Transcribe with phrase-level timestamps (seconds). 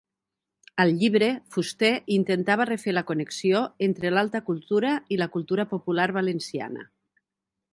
[0.83, 6.89] Al llibre, Fuster intentava refer la connexió entre l'alta cultura i la cultura popular valenciana.